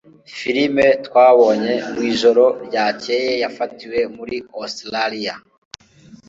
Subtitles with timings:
[0.37, 5.35] Filime twabonye mwijoro ryakeye yafatiwe muri Ositaraliya